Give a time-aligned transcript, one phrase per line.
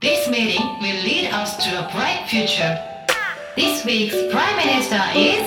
[0.00, 2.78] This meeting will lead us to a bright future.
[3.56, 5.42] This week's Prime Minister is.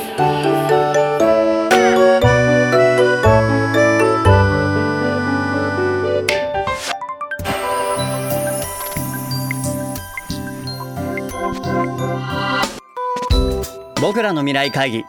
[14.02, 15.06] 僕らの未来会議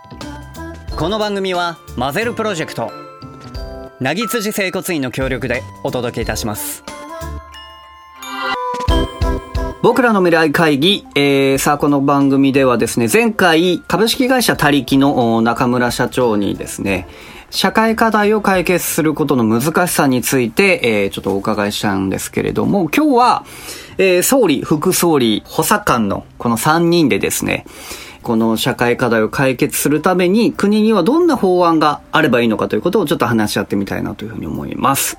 [0.97, 2.93] この番組はマゼルプロジェクト
[3.99, 6.85] なぎ辻整骨院の協力でお届けいたします
[9.83, 17.09] 僕らの未来会議、えー、さあこの番組ではですね前回株式会社他力の中村社長にですね
[17.51, 23.45] 社会課題を解決することの難しさについて、えー、ちょっとお伺いしたんですけれども、今日は、
[23.99, 27.67] えー、総理、副総理、補佐官のこの3人でですね、
[28.23, 35.19] この社会課題を解決するために国にはどんな法案があればいいのかということをちょっと話し合ってみたいなというふうに思います。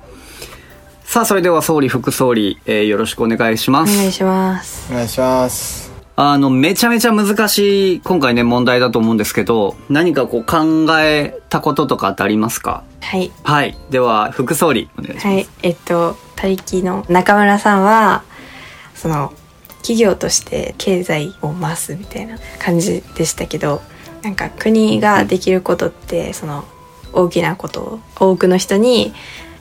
[1.04, 3.94] さあ、それでは総理、副総理、えー、よろしくお願いします。
[3.94, 4.90] お願いします。
[4.90, 5.92] お願いします。
[6.16, 12.82] あの、めちゃめちゃ難しい、今回ね、問題だと思うんですけど、何かこう考えたこととかってありますか？
[13.00, 13.30] はい。
[13.44, 13.76] はい。
[13.90, 15.26] では、副総理、お願いします。
[15.28, 15.48] はい。
[15.62, 18.24] えっと、他力の中村さんは、
[18.96, 19.32] その、
[19.78, 23.82] 企業として経済を回すみたいな感じでしたけど、
[24.22, 26.64] なんか国ができることって、その、
[27.12, 29.14] 大きなことを多くの人に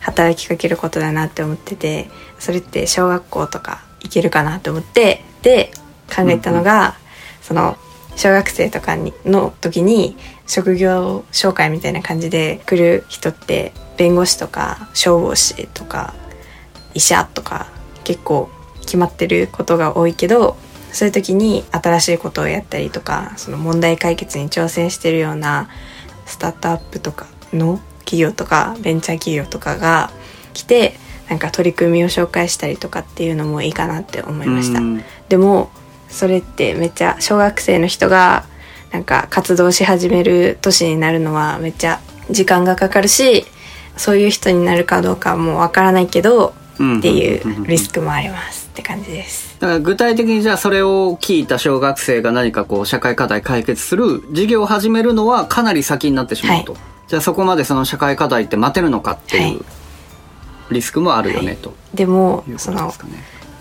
[0.04, 5.72] 働きかけることだなって思ってて、それって小学校とか行けるかなと思って、で、
[6.14, 6.96] 考えたのが、
[7.42, 7.78] その、
[8.16, 10.16] 小学生とかにの時に
[10.46, 16.14] 職業紹介みたいな感じで来る人って弁護士とか消防士とか
[16.94, 17.68] 医者とか
[18.04, 18.50] 結構
[18.82, 20.58] 決まってることが多いけど
[20.92, 25.70] そういう時に新しいことをやったりとかその問題解決に挑戦してるような
[26.26, 27.80] スタートアップとかの
[28.14, 30.12] 企業とかベンチャー企業とかが
[30.54, 30.94] 来て
[31.30, 34.80] なんか取り組みを紹介したりとかっていうのもいいかなって思いました。
[34.80, 35.72] うんでも
[36.10, 38.44] それってめっちゃ小学生の人が
[38.92, 43.48] なんか活動し始める年になるのはめっちゃ時間がかかるし
[43.98, 49.58] そういう人になるかどうかはもうわからないけどうんっていうリスクもありますって感じです。
[49.60, 56.74] だから具体的にじゃあそれを聞いた小学生が何かこう社会課題解決する授業を始めるのはかなり先になってしまうと。
[56.74, 59.66] はじゃあそこまでその社会課題って待てるのかっていうはい。
[60.72, 61.58] リスクもあるよね、はい。
[61.58, 62.94] とでもいうこその。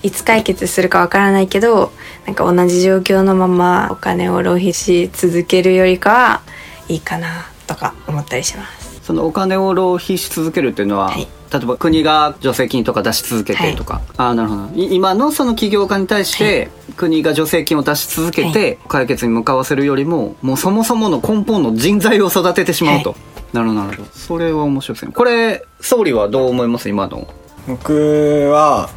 [0.03, 1.93] いつ解決するかわからないけど
[2.27, 6.43] なんか同じ状況のままお金を浪費し続けるよりかは
[6.89, 9.01] いいかなとか思ったりします。
[9.03, 11.29] そのお金を浪費し続けるっていうのは、はい。
[11.53, 14.63] 例えば国が助成金とか出し続けてとか、ああなるほど。
[14.75, 23.17] い今のその起業家に対して国が助成金を出し続けて解決に向かわせるよりももうそもそもの根本の人材を育ててしまうと、は
[23.53, 24.09] なるほどなるほど。
[24.13, 26.89] それは面白いですねこれ総理はどう思います？
[26.89, 27.29] 今の。
[27.69, 28.89] 僕は、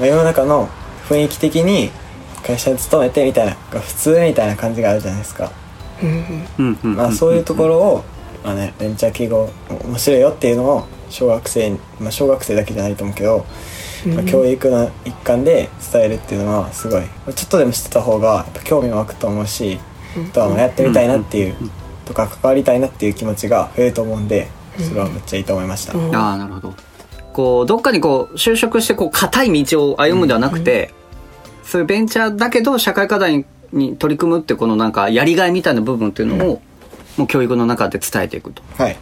[0.00, 0.68] まあ、世の中の
[1.08, 1.90] 雰囲気的に
[2.42, 5.52] 会社に勤めてみたいなが普通みたいな感じがあるじゃないですか。
[6.82, 8.04] まあそういうところを、
[8.42, 9.50] まあね、ベンチャー企業
[9.86, 13.46] 面白いよっていうのを小学生に、まあ小学生だけじゃないと思うけど、
[14.06, 17.02] まあ教育の一環で伝えるっていうのはすごい、
[17.34, 19.78] ちょっとでも知ってた方が興味も湧くと思うし、
[20.30, 21.54] あとはまあやってみたいなっていう、
[22.04, 24.48] とか関わりたいなっていう気持ちが増えると思うんで、
[24.78, 25.94] それはめっちゃいいと思いました。
[25.94, 26.74] うんああなるほど
[27.32, 30.94] こうどっかにこう就職してこう硬い道を歩むんではなくて、
[31.64, 36.62] そういうベンチャーだけど社会課題に取り組むってこのなんかやりがいみたいな部分っていうのを、
[37.16, 38.62] もう教育の中で伝えていくと。
[38.78, 38.92] はい。
[38.92, 38.96] い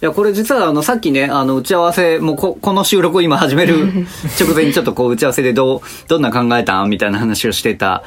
[0.00, 4.06] や、これ実はあの、さっきね、あの、打ち合わせ、もうこ、 この収録を今始める
[4.40, 8.02] 直前にちょっとこう、打ち合わせでどう、どんな考えたんみたいな話をしてた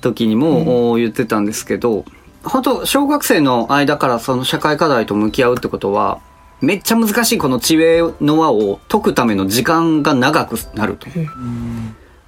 [0.00, 2.04] 時にも、お言ってたんですけど、
[2.46, 6.20] 本当小学生の間からその社会課題と向き合うってことは、
[6.60, 11.08] めっちゃ難しいこの知恵の輪を解くための時間が長くなると。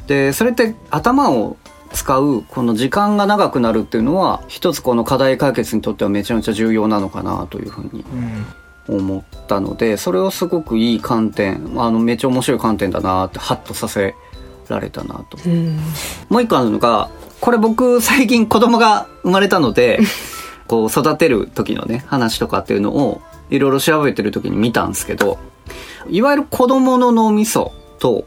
[0.07, 1.57] で、それって頭を
[1.93, 8.47] 使うこの時間が長くなるっていうのは、一つこの課題解決にとってはめちゃめちゃ重要なのかなというふうにうん。
[8.89, 14.15] 思ったのでそれはすごくいい観点あのめっちゃ面白い観点だなってハッとさせ
[14.69, 15.79] られたなとうん
[16.31, 20.01] もう一個あるのがこれ僕最近子供が生まれたので
[20.67, 23.21] こう育てる時のね話とかっていうのを
[23.51, 25.39] いろいろ調べてる時に見たんですけど
[26.11, 28.27] いわゆる子供の脳みそと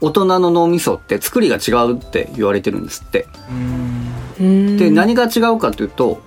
[0.00, 3.26] 大人の脳みそって作りが違うって言われてるんですって。
[3.50, 6.18] うんで何が違うかというと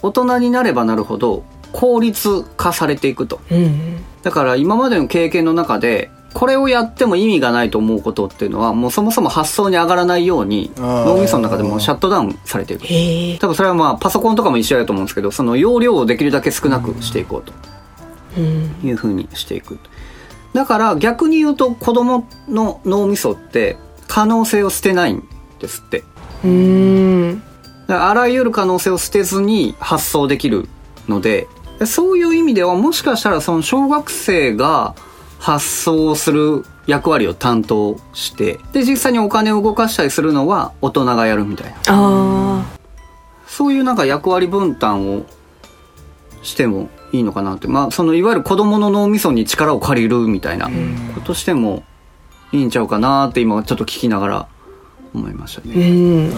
[0.00, 3.40] 大人になればなるほど効率化されていくと。
[3.50, 13.40] うんだから今までの経験の中でこれをやっても意味がないと思うことっていうのはもうそもそも発想に上がらないように脳みその中でもシャットダウンされていく。
[13.40, 17.54] 多分それはまあパソコンとかも一緒だと思うんですけどその容量をできるだけ少なくしていこうと。
[18.36, 19.78] うんいうふうにしていく。
[20.52, 25.26] だから逆に言うと子供の脳みそって可能性を捨てないん
[25.58, 26.04] ですって。
[26.44, 27.42] うーん。
[27.88, 30.68] あらゆる可能性を捨てずに発想できる
[31.08, 31.48] ので、
[31.86, 34.94] そういう意味ではもしかしたらその小学生が
[35.38, 41.76] 発想する役割を担当して、で、実際にお金を動かしたりするのは大人がやるみたいな。
[41.86, 42.64] あ
[43.46, 45.24] そういうなんか役割分担を
[46.42, 47.68] してもいいのかなって。
[47.68, 50.68] まあ、そのいわゆる子供の脳みそに力を借りるみたいな
[51.14, 51.82] ことしても
[52.52, 54.48] いいんちゃうかなって今ちょっと聞きながら
[55.14, 56.28] 思いましたあうね。
[56.28, 56.32] ん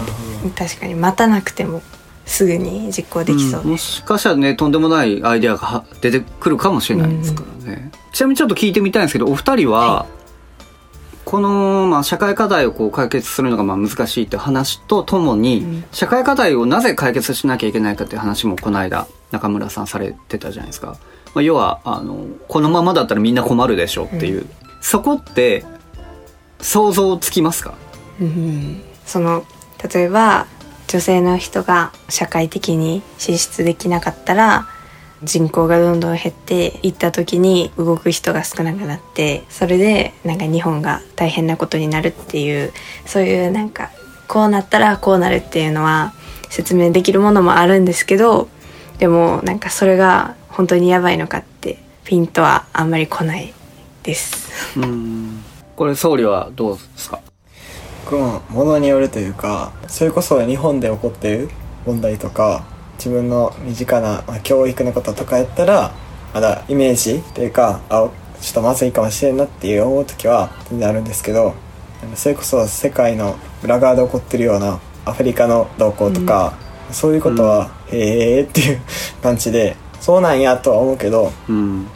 [0.55, 1.81] 確かに待たなくても
[2.29, 10.05] すぐに実行できそううんもしかしたらねとんでもないアイデアがは出てくるかもしれないですからね、ちなみにちょっと聞いてみたいんですけどお二人は、
[11.25, 15.83] この、まあ、社会課題をこう解決するのがまあ難しいって話とともに、うん。
[15.91, 20.97] 社会課題をなぜ解決しなきゃいけないかっていう話もこの間中村さんされてたじゃないですか、
[21.35, 24.47] まあ、要はあのこのままだったらみんな困るでしょっていう、
[24.81, 25.65] そこって
[26.61, 27.75] 想像つきますか？
[28.19, 28.81] うん。
[29.05, 29.45] その
[29.93, 30.47] 例えば
[30.89, 34.67] 女性の人が社会的に進出できなかったら
[35.21, 42.73] 人口がどんどん減っていった時に動く人が少なくなってそれでなんか日本が大変なことになるっていう
[43.05, 43.91] そういうなんか
[44.27, 46.13] こうなったらこうなるっていうのは
[46.49, 48.49] 説明できるものもあるんですけど
[48.97, 53.53] でもなんかそれが本当にやばいのかってピンとはあんまり来ない
[54.01, 54.79] です。
[54.79, 55.43] うん
[55.75, 57.21] これ総理はどうですか？
[58.17, 61.49] もものによるというかそれこそ日本で起こってる
[61.85, 62.65] 問題とか
[62.97, 65.93] 自分の身近な、まあ、教育のこととかやったら
[66.33, 68.09] まだイメージっていうかあ
[68.41, 71.53] ちょっとまずいかもしれんなっていう思う時は全然あるんですけど
[72.15, 76.53] それこそ世界の裏側で起こってるようなアフリカの動向とか、
[76.91, 78.81] そういうことは、へえっていう
[79.21, 81.87] 感じでそうなんやとは思うけどうん。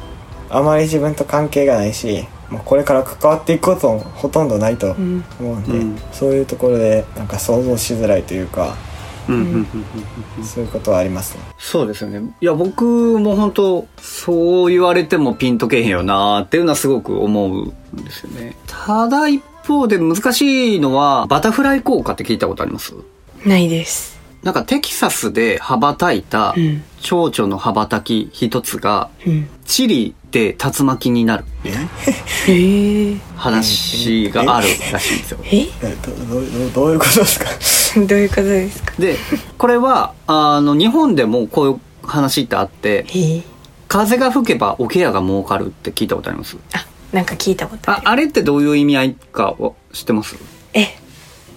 [0.49, 8.75] あまり自分と関係がないし、まあ、これから関わっていくこともほとんどないとうん思うんで、うんそういうところでなんか想像しづらいというか
[9.27, 9.65] うん
[10.43, 11.41] そういうことはありますね。
[11.57, 12.35] そうですよね。
[12.41, 12.83] いや、僕
[13.19, 18.55] も本当そう言われてもピンとけへんよなっていうのはすごく思うんですよね。
[18.67, 22.93] ただ一方で難しいのは、バタフライ効果って聞いたことあります？
[23.45, 24.19] ないです。
[24.43, 31.45] なんかテキサスで羽ばたいたうん蝶々の羽ばたき一つが、うんチリで竜巻になる。
[33.37, 35.39] 話があるらしいんですよ。
[35.45, 35.57] え？
[35.61, 35.65] え
[36.01, 37.45] どどどどういうことですか？
[38.05, 38.93] どういうことですか？
[38.99, 39.15] で、
[39.57, 43.43] これは、あの、日本でもこういう話ってあって、ええ。
[43.87, 46.57] 風が吹けば桶屋が儲かるって聞いたことあります？
[46.73, 48.01] あなんか聞いたことある。
[48.07, 50.35] ああれってどういう意味合いかを知ってます？
[50.73, 50.87] え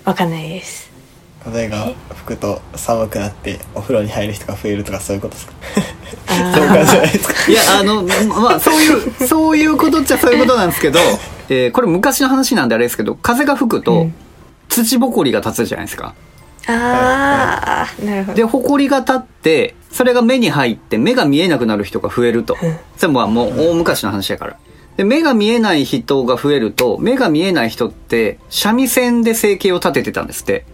[0.05, 0.91] わかんないです
[1.47, 5.53] 風が吹くと寒くなってお風呂に入る人が増えるとかそういうことですか？
[6.29, 7.51] あ そういう感じじゃないですか？
[7.51, 10.99] いやあのまあそういうそういうことっちゃそういうことなんですけど、
[11.49, 14.15] えーこれ昔の話なんであれですけど風が吹くと、うん。
[14.69, 16.15] 土ぼこりが立つじゃないですか。
[16.67, 18.05] あー。
[18.05, 18.37] なるほど。
[18.37, 22.57] でほこりが立ってそれが目に入って目が見えなくなる人が増えると。
[22.61, 22.77] うん。
[22.97, 24.57] それももう大昔の話やから。
[24.97, 30.65] で目が見えない人が増えると目が見えない人って三味線で生計を立ててたんですって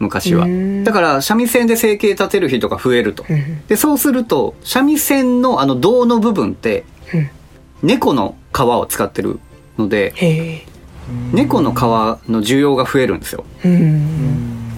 [0.00, 0.46] 昔は。
[0.46, 3.24] うんだから三味線で生計立てる人が増えると。
[3.28, 3.64] うん。
[3.68, 7.30] でそうすると三味線のあの胴の部分ってうん。
[7.82, 9.38] 猫の皮を使ってる
[9.78, 10.14] ので
[11.32, 13.44] 猫の皮の需要が増えるんですよ。
[13.64, 14.70] うん。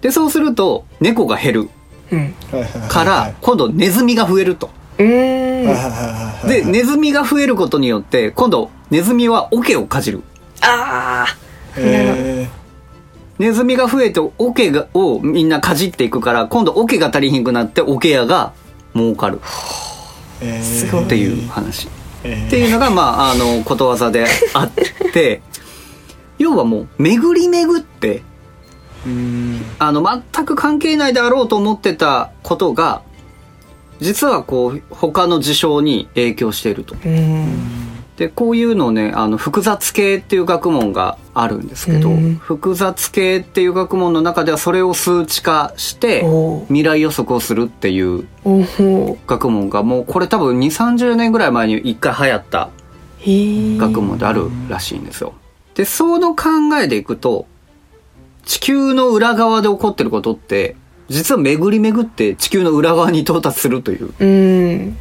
[0.00, 1.70] でそうすると猫が減る
[2.88, 4.70] から今度ネズミが増えると。
[4.98, 10.22] でネズミが増えることによって今度ネズミは桶をかじる。
[10.62, 11.26] あ
[11.76, 12.19] へ
[13.40, 18.52] ネズミが増えて桶がをみんなかじっていくから今度桶が足りひんくなって桶屋が
[18.94, 19.40] 儲かる。
[20.62, 21.88] すごいっていう話。
[21.88, 24.70] っていうのがまああのことわざであっ
[25.14, 25.40] て
[26.36, 28.22] 要はもう巡り巡って
[29.06, 29.64] うん。
[29.78, 33.00] あの全く関係ないであろうと思ってたことが
[34.02, 36.94] 実はこう他の事象に影響していると。
[36.94, 37.89] ーうん
[38.20, 46.22] でこういうのをねあの複雑系っていう学問があるんですけど、うん複雑系っていう学問の中ではそれを数値化して
[46.66, 48.28] 未来予測をするっていう
[49.26, 52.68] 学問がもうこれ多分2 3 0年ぐらい前に一回流行った
[53.24, 55.32] 学問であるらしいんですよ。
[55.74, 56.44] でその考
[56.78, 57.46] えでいくと
[58.44, 60.76] 地球の裏側で起こってることって
[61.08, 64.96] 実は巡り巡って地球の裏側に到達するといううん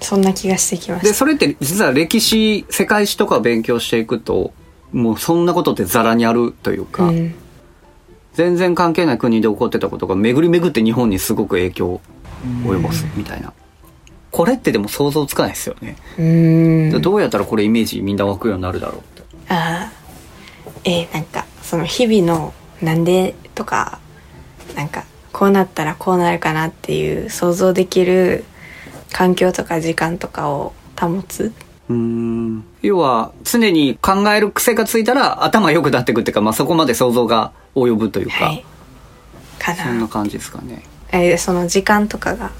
[0.00, 4.52] そんな気がしてきましでそれって実は歴史世界史とかを勉強していくと
[4.92, 7.34] もうそんなことってザラにあるというか、たうん。
[8.32, 12.00] 全然関係ない国で起こってたことが巡り巡って日本にすごく影響を
[12.64, 13.52] 及ぼすみたいな、
[14.30, 16.90] これってでも想像つかないですよね、うん。
[16.90, 19.22] でどうやったらこれイメージみんな湧くようになるだろうって。
[19.48, 19.98] あー。
[20.84, 23.98] えーなんかその日々のなんでとか
[24.74, 28.44] なんかこうなったらこうなるかなっていう想像できる
[29.12, 31.52] 環境とか時間とかを保つ。
[31.88, 32.64] うーん。
[32.82, 38.64] 要は常に考える癖がついたら頭良くなっていくっていうか、まあ、そこまで想像が及ぶというか、はい。
[39.58, 40.82] かそんなな感じですかね。
[41.10, 42.50] えーその時間とかが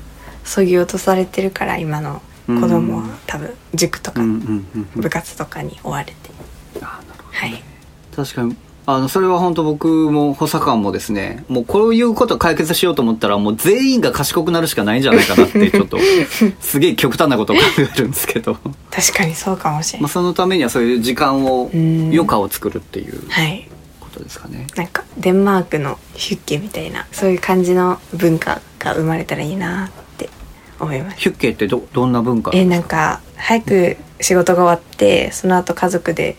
[0.45, 4.23] そぎ落とされてるから今の子供は多分塾とか
[4.97, 6.14] 部活とかに追われて。
[6.81, 7.62] あなるほどはい。
[8.17, 8.57] 確かに
[8.90, 15.99] あのそれは本当僕も補佐官もですねもうこういうことを解決しようと思ったらもう全員が賢くなるしかないんじゃないかなって ちょっと
[16.59, 18.57] すげえ極端なことを考えるんですけど、
[18.90, 23.68] 確かにそうかもしれまあ、ないそのためにはそういう時間をうん余暇を作るっていうはい。
[24.00, 24.66] ことですかね。
[24.75, 30.30] なんかデンマークのヒュッケみたいなそういう感じの文化が生まれたらいいなって
[30.80, 31.18] 思います。
[31.18, 36.37] ヒュッケってどどんな文化えなんか早く仕事が終わってその後家族で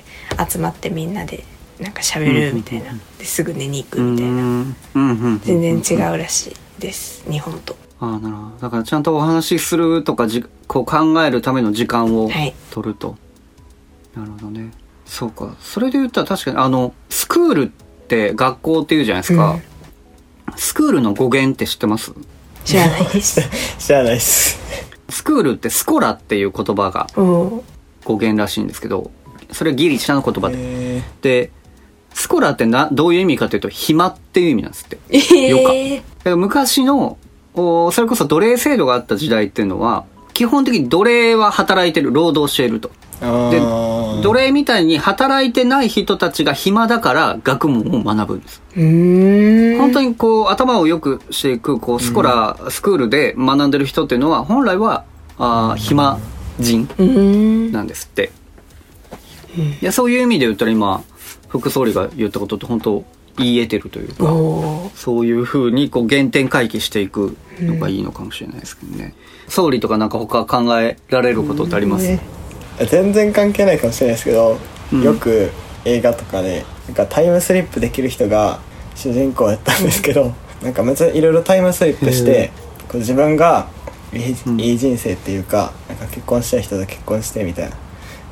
[0.51, 1.43] 集まってみんなで
[1.79, 2.93] なんか喋るみたいな。
[3.17, 4.31] ですぐ寝に行くみたいな。
[4.31, 7.77] うんうんうん全然違うらしいです日本と。
[8.01, 8.57] ああなるほど。
[8.61, 12.53] だからちゃんとお話しするとかじこう考えるための時間をはい。
[12.71, 13.17] 取ると、
[14.15, 14.71] なるほどね。
[15.05, 15.55] そうか。
[15.59, 17.67] それで言ったら確かにあのスクールっ
[18.07, 19.59] て学校っていうじゃないですか、
[20.57, 22.13] スクールの語源って知ってます？
[22.65, 23.41] 知らないです。
[23.79, 24.59] 知らないっす。
[25.09, 27.63] スクールってスコラっていう言葉が語
[28.07, 29.09] 源らしいんですけど
[29.51, 31.51] それギリシャの言葉で、えで
[32.13, 34.97] スコラってなどういう意味かというと暇っていう意味なんですって。
[35.09, 37.17] えよかえだから昔の
[37.53, 42.91] おそれこそ奴隷制度があった時代っていうのは基本的に奴隷は働いてる労働していると。
[43.21, 43.59] ー、で
[44.23, 48.61] 奴隷みたいに働いてない人たちが暇だから学問を学ぶんです。
[49.77, 55.03] 本当にこう頭を良くしていくこうスコラ、スクールで学んでる人っていうのは本来は
[55.37, 56.19] あー暇
[56.59, 57.71] 人うーん。
[57.71, 58.31] なんですって、
[59.81, 61.03] いやそういう意味で言ったら今
[61.49, 63.03] 副総理が言ったことって本当
[63.37, 69.13] 言い得てるというおかおそういうふうにこう原点回帰していくのがいいのかもしれないですけどね、
[69.47, 72.19] 総理とかなんか他考えられることってあります、ね
[72.89, 74.57] 全然関係ないかもしれないですけど、
[74.93, 75.03] うん。
[75.03, 75.51] よく
[75.83, 78.61] 映画とかでなんかタイムスリップできる人が
[78.95, 82.51] 主人公やったんですけど、なんかめっちゃいろいろタイムスリップして、
[82.87, 83.67] こう自分が
[84.13, 84.59] いい,、うん。
[84.61, 87.75] いい人生っていうかなんか結婚したい人と結婚してみたいな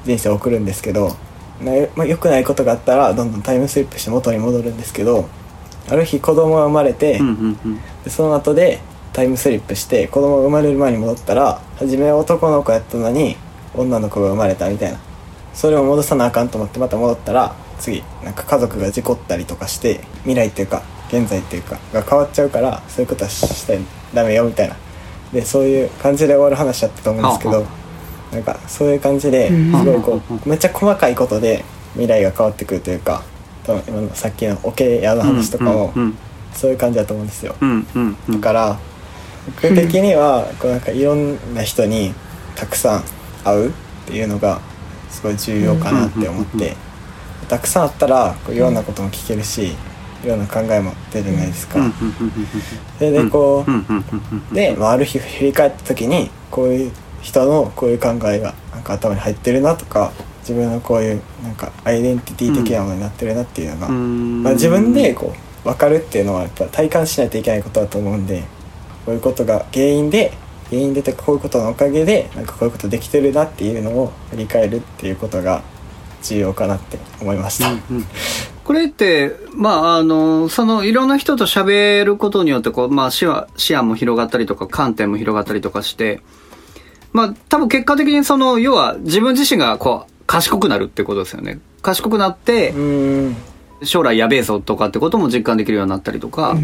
[0.05, 1.17] 人生を送るんですけど
[1.61, 5.27] なまあ、良くないことがあったらどんどんタイムスリップして元に戻るんですけど
[5.89, 7.81] ある日子供が生まれて、うんうんうん。
[8.03, 8.79] でその後で
[9.13, 13.35] タイムスリップして子供が生まれる前に戻ったら初めは男の子やったのに
[13.73, 14.99] 女の子が生まれたみたいな。
[15.53, 23.79] それを戻さなあかんと思ってまた戻ったら次なんか家族が事故ったりとかして未来っていうか現在っていうかが変わっちゃうからそういうことはしたら
[24.13, 24.75] ダメよみたいな。
[25.33, 27.65] でそういう感じで終わる話だったと思うんですけはあど
[28.31, 29.71] なんかそういう感じでうん。
[29.71, 33.23] すごいこうめっちゃ細かいことで未来が変わってくるというか
[33.65, 36.17] 多分今のさっきのオケ屋の話とかもうん。
[36.57, 37.55] そういう感じだと思うんですよ。
[38.29, 38.79] だから
[39.61, 42.13] 僕的にはこうなんかいろんな人に
[42.55, 43.03] たくさん
[43.43, 43.73] 会うっ
[44.07, 44.59] ていうのが
[45.09, 46.75] すごい重要かなって思って
[47.47, 49.75] たくさん会ったらこういろんなことも聞けるし
[50.23, 51.79] いろんな考えも出るじゃないですか。
[52.97, 53.63] それでこ
[54.51, 56.91] うで、まあ、ある日振り返った時にこういう
[57.27, 65.33] 人のこういう考えがなんか頭に入ってるなとか自分のこういうなんかアイデンティティ的なものになってるなっていうのが、うんまあ、自分でこ
[65.65, 68.43] う分かるっていうのはやっぱ体感しないといけないことだと思うんで
[69.05, 70.31] こういうことが原因で
[70.69, 75.63] 原因でとかこういうことのおかげでなんかこういうことできてるなっていうのを振り返るっていうことが
[76.23, 77.71] 重要かなって思いました。
[78.63, 86.19] これって、まあ、あの、その、いろんな人と喋ることによって、こう、まあ、視野、視野も広がったりとか、観点も広がったりとかして、
[87.13, 91.59] まあ、多分結果的にその、要は、自分自身が、こう、賢くなるってことですよね。
[91.81, 92.73] 賢くなって
[93.83, 96.57] 将来やべえぞとかってことも実感できるようになったりとか、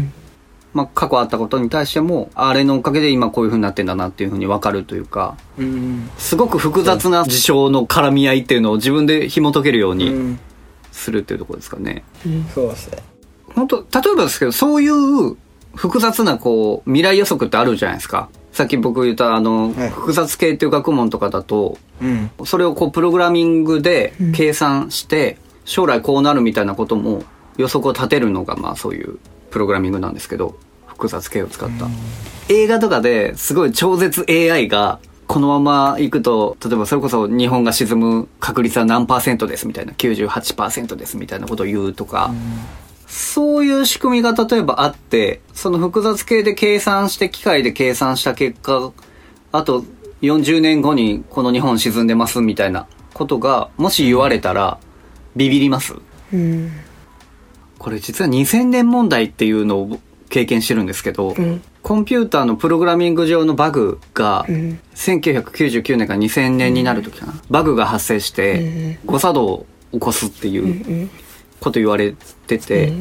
[0.74, 10.38] まあ、過去あったことに対しても、あれのおかげで今こういう風になってんだなっていう風に分かるというか、うーんすごく複雑な事象の絡み合いっていうのを自分で紐解けるようにうん
[10.92, 12.04] するっていうところですかね。
[12.54, 12.98] そうですね。
[13.54, 13.82] 本当例
[14.12, 15.36] えばですけど、そういう
[15.74, 18.28] 複雑なこう、未来予測ってあるじゃないですか。
[18.54, 19.90] さっき僕言ったあの、はい。
[19.90, 22.30] 複雑系っていう学問とかだと、うん。
[22.46, 27.24] それをこう、プログラミングで計算して、将来こうなるみたいなことも
[27.56, 29.18] 予測を立てるのが、まあそういう
[29.50, 30.56] プログラミングなんですけど、
[30.86, 31.88] 複雑系を使った。
[32.48, 42.32] 映画とかですごい超絶 AI が、このまま行くと、例えばそれこそ日本が沈む確率は何パーセントですみたいな、98%ですみたいなことを言うとか、
[43.14, 48.90] そういう仕組みが例えばあって、その複雑系で計算して、機械で計算した結果、
[49.52, 49.84] あと
[50.20, 54.78] 40年後にこの日本沈んでますみたいなことが、もし言われたら、
[55.36, 55.94] ビビります。
[56.32, 56.72] うん。
[57.78, 61.62] これ実は2000年問題っていうのを経験してるんですけど、うん。
[61.82, 64.80] コンピューターのプログラミング上のバグが、うん。
[64.96, 71.10] 1999年から2000年になる時かな、バグが発生して、誤作動を起こすっていううん
[71.64, 72.14] こと言われ
[72.46, 72.92] てて、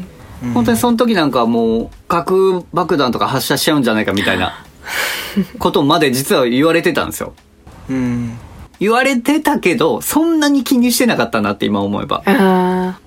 [0.44, 0.54] うん。
[0.54, 4.66] 本当にその時なんかはもう核爆弾とか発射しちゃうんじゃないかみたいな
[5.60, 7.34] ことまで実は言われてたんですよ。
[7.90, 8.38] うん。
[8.80, 12.24] 言われてたけど、そんなに気にしてなかったなって今思えば。
[12.26, 13.00] あ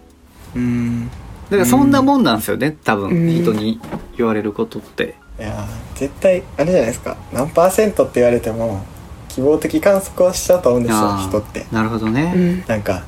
[0.54, 1.10] うん。
[1.50, 3.28] だからそんなもんなんですよね、多分、うん。
[3.28, 3.80] 人に
[4.16, 5.16] 言われることって。
[5.38, 7.16] いやー絶対あれじゃないですか。
[7.32, 8.84] 何パーセントって言われても
[9.28, 11.66] 希望的観測をしちゃうと思うんですよ人って。
[11.70, 12.32] なるほどね。
[12.34, 12.64] あうん。
[12.66, 13.04] なんか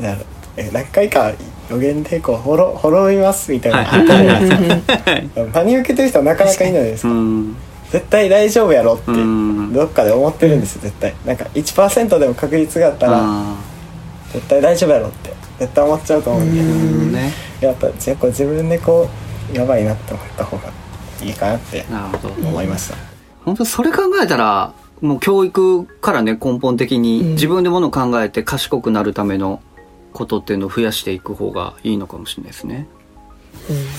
[0.00, 0.16] な
[0.56, 1.32] え何回か
[1.70, 4.80] 予言でこう滅滅びますみたいな、はいあったじゃない。
[4.80, 7.56] ですか真に受けてる人はなかなかいないですうかん。
[7.90, 9.72] 絶対大丈夫やろってうん。
[9.72, 11.14] どっかで思ってるんですよ絶対。
[11.24, 13.56] なんか1%でも確率があったらあ
[14.32, 17.32] 絶対大丈夫やろって絶対思っちゃうと思うんで、ね。
[17.60, 19.08] やっぱじゃあこう自分でこ
[19.52, 20.70] うやばいなって思った方が
[21.22, 21.84] いいかなって。
[22.42, 22.96] 思いました、
[23.44, 27.28] 本当それ考えたら、もう教育からね、根本的にうん。
[27.32, 29.60] 自分でものを考えて賢くなるための
[30.12, 32.86] ことっていうのを増やしていく方がいいのかもしれないですね。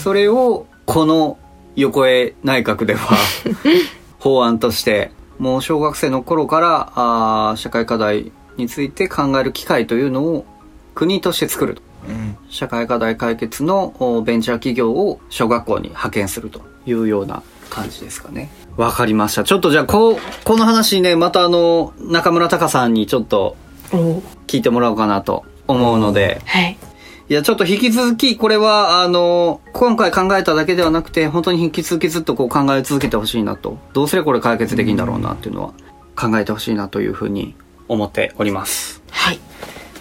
[0.04, 1.38] それを、この
[1.76, 3.16] 横江内閣では、
[4.20, 10.46] 法案として、もう小学生の頃から、あー社会課題について考える機会というのを
[10.94, 11.82] 国として作ると。
[12.10, 18.52] うん社会課題解決のおベンチャー企業を小学校に派遣するというような感じですかね。
[18.76, 19.44] わかりました。
[19.44, 23.56] ちょっとじゃあ、こう、この話ね、またあの、中村隆さんにちょっと
[23.94, 26.78] お聞いてもらおうかなと思うので、はい
[27.30, 33.78] いや、ちょっと引き続き、これは、あの、今回考えただけではなくて、本当に引き続きずっとこう考え続けてほしいなと。
[33.94, 35.74] どうすればこれ解決できるんだろうなっていうのは
[36.18, 37.56] 考えてほしいなというふうに
[37.88, 39.02] 思っております。
[39.12, 39.40] はい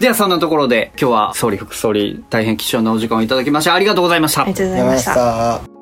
[0.01, 4.59] では、そんなところで、今日は総理副総理、大変貴重なお時間をいただきまして、ありがとうございましたありが。
[4.59, 5.80] とうございました